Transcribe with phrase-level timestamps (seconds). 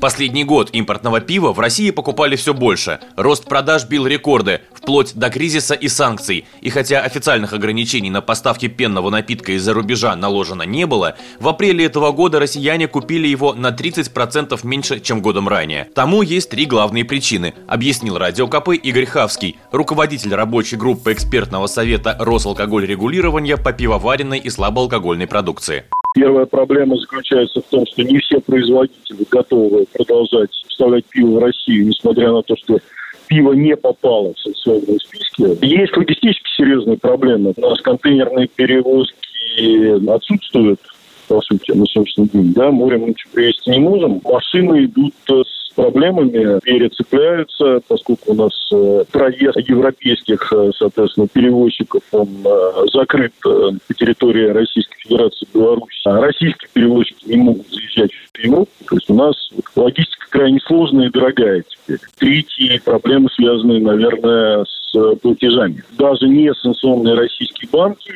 [0.00, 3.00] Последний год импортного пива в России покупали все больше.
[3.16, 6.46] Рост продаж бил рекорды, вплоть до кризиса и санкций.
[6.60, 11.84] И хотя официальных ограничений на поставки пенного напитка из-за рубежа наложено не было, в апреле
[11.84, 15.88] этого года россияне купили его на 30% меньше, чем годом ранее.
[15.94, 22.16] Тому есть три главные причины, объяснил Радио КП Игорь Хавский, руководитель рабочей группы экспертного совета
[22.20, 25.86] Росалкоголь регулирования по пивоваренной и слабоалкогольной продукции.
[26.14, 31.88] Первая проблема заключается в том, что не все производители готовы продолжать поставлять пиво в Россию,
[31.88, 32.78] несмотря на то, что
[33.26, 35.64] пиво не попало в санкционные списки.
[35.64, 37.52] Есть логистически серьезные проблемы.
[37.56, 40.80] У нас контейнерные перевозки отсутствуют,
[41.28, 42.52] по сути, на сегодняшний день.
[42.54, 44.20] Да, морем мы привезти не можем.
[44.24, 52.28] Машины идут с проблемами, перецепляются, поскольку у нас э, проезд европейских, э, соответственно, перевозчиков, он
[52.44, 56.02] э, закрыт по территории Российской Федерации Беларусь.
[56.04, 58.70] А российские перевозчики не могут заезжать в Европу.
[58.88, 62.00] То есть у нас логистика крайне сложная и дорогая теперь.
[62.18, 65.82] Третьи проблемы связаны, наверное, с платежами.
[65.98, 68.12] Даже не санкционные российские банки,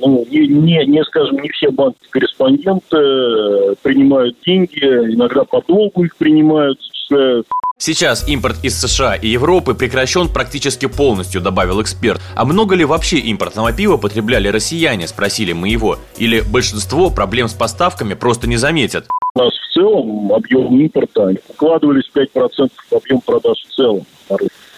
[0.00, 6.78] ну, не, не, не скажем, не все банки-корреспонденты принимают деньги, иногда по долгу их принимают,
[6.80, 7.46] зачисляют.
[7.78, 12.20] Сейчас импорт из США и Европы прекращен практически полностью, добавил эксперт.
[12.36, 15.96] А много ли вообще импортного пива потребляли россияне, спросили мы его.
[16.18, 19.06] Или большинство проблем с поставками просто не заметят?
[19.34, 24.04] У нас в целом объем импорта укладывались 5% в объем продаж в целом.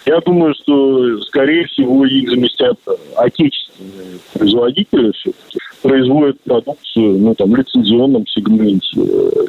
[0.05, 2.77] Я думаю, что, скорее всего, их заместят
[3.15, 8.87] отечественные производители все-таки производят продукцию ну, там, в лицензионном сегменте,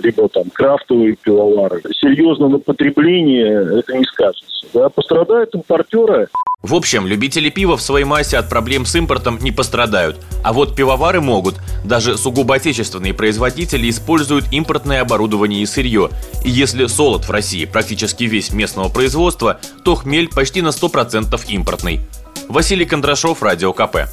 [0.02, 1.80] либо там крафтовые пивовары.
[1.92, 4.66] Серьезно на потребление это не скажется.
[4.74, 4.88] Да?
[4.88, 6.28] Пострадают импортеры.
[6.64, 10.24] В общем, любители пива в своей массе от проблем с импортом не пострадают.
[10.42, 11.56] А вот пивовары могут.
[11.84, 16.08] Даже сугубо отечественные производители используют импортное оборудование и сырье.
[16.42, 22.00] И если солод в России практически весь местного производства, то хмель почти на 100% импортный.
[22.48, 24.08] Василий Кондрашов, Радио КП.